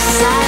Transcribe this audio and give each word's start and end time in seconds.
Side. 0.00 0.39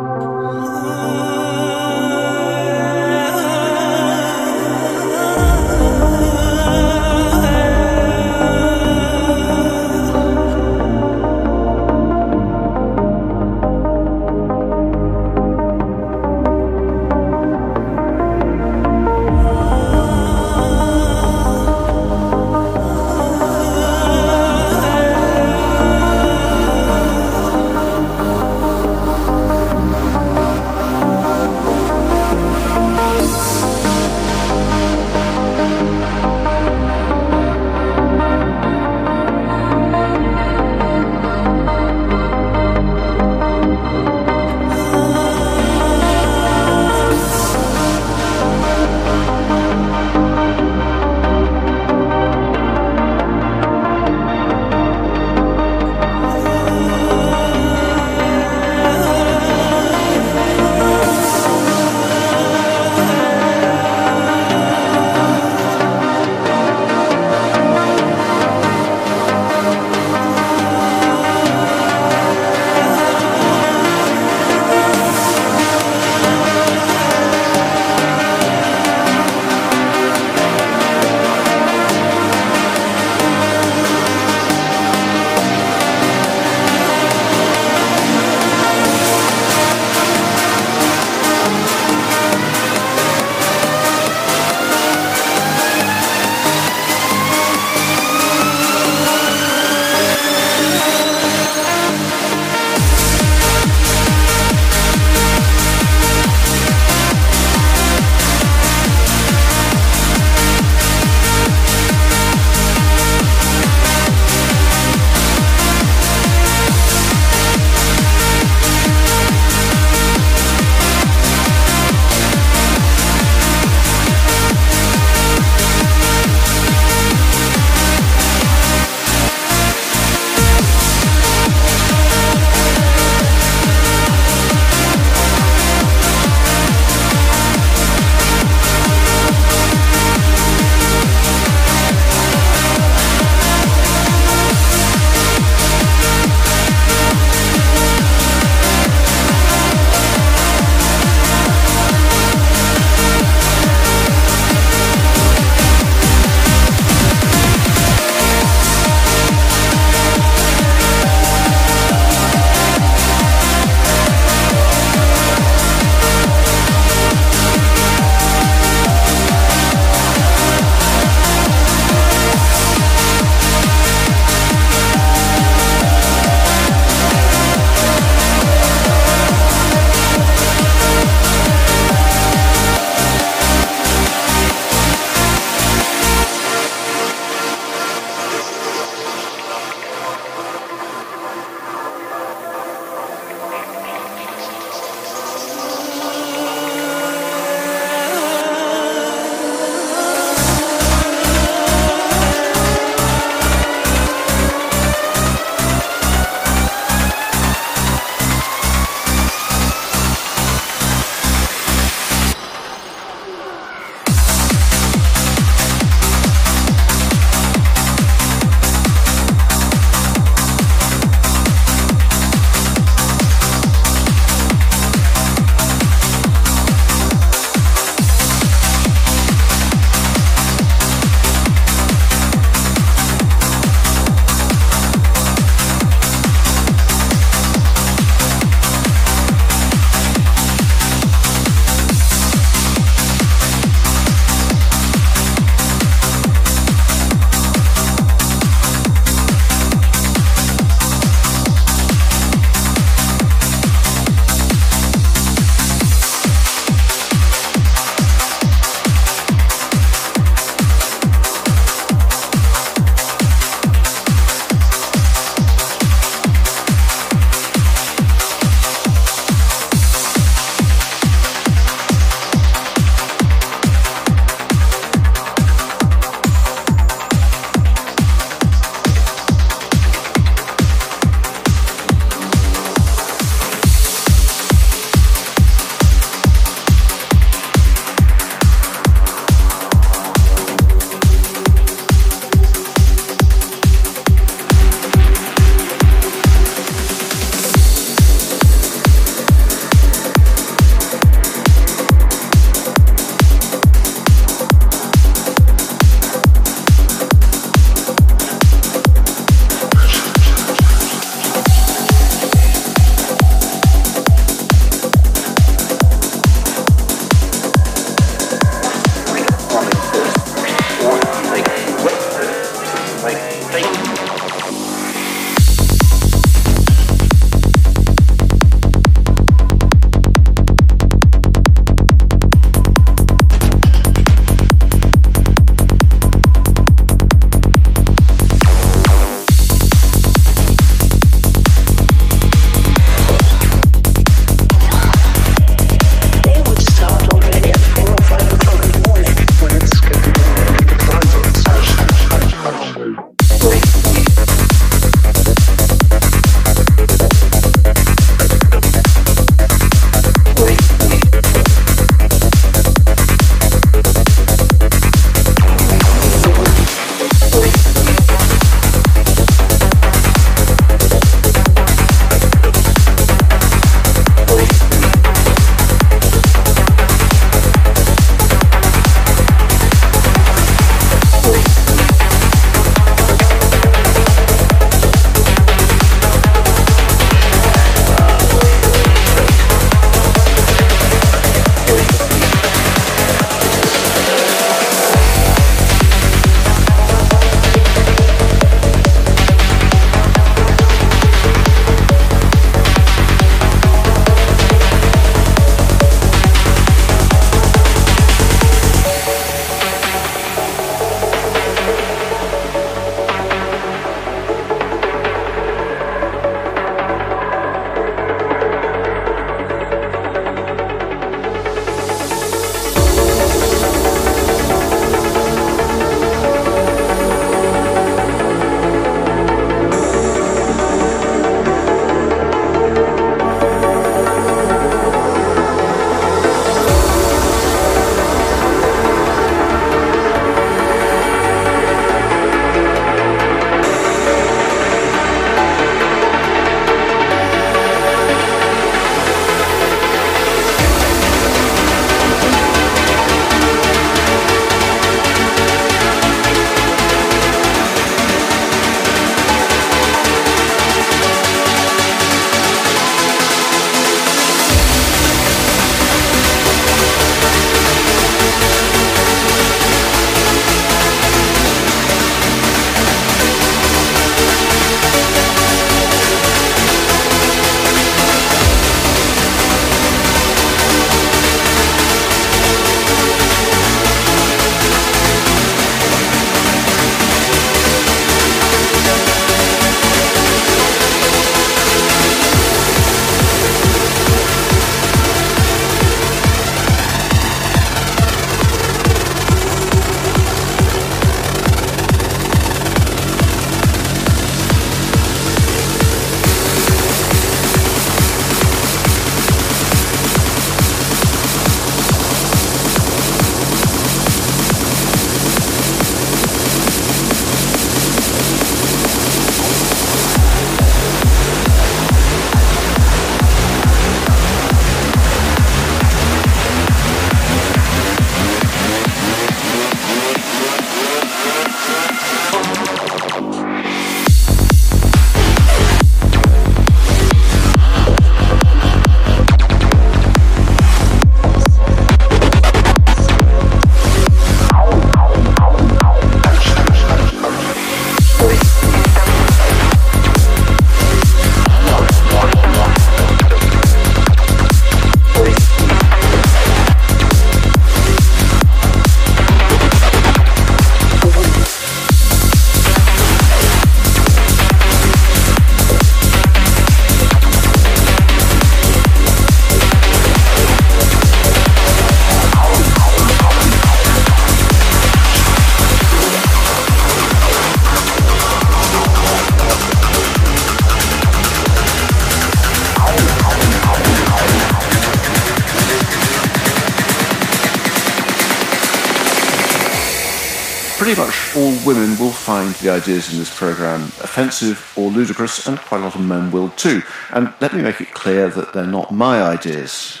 Ideas 592.81 593.13
in 593.13 593.19
this 593.19 593.35
program 593.35 593.83
offensive 594.01 594.73
or 594.75 594.89
ludicrous, 594.89 595.47
and 595.47 595.57
quite 595.59 595.81
a 595.81 595.83
lot 595.83 595.95
of 595.95 596.01
men 596.01 596.31
will 596.31 596.49
too. 596.49 596.81
And 597.11 597.33
let 597.39 597.53
me 597.53 597.61
make 597.61 597.79
it 597.79 597.91
clear 597.91 598.29
that 598.29 598.53
they're 598.53 598.65
not 598.65 598.91
my 598.91 599.21
ideas. 599.21 600.00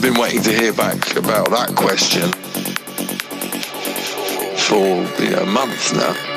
I've 0.00 0.14
been 0.14 0.18
waiting 0.18 0.40
to 0.44 0.50
hear 0.50 0.72
back 0.72 1.14
about 1.14 1.50
that 1.50 1.74
question 1.76 2.32
for 4.56 5.04
a 5.22 5.42
uh, 5.42 5.44
month 5.44 5.94
now. 5.94 6.29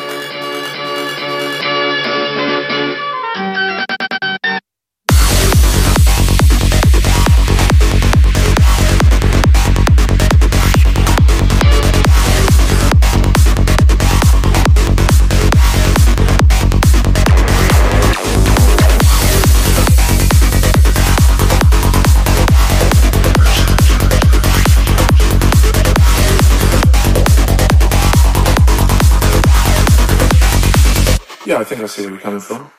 I 31.63 31.65
think 31.65 31.81
I 31.81 31.85
see 31.85 32.01
where 32.01 32.11
you're 32.11 32.19
coming 32.19 32.41
from. 32.41 32.69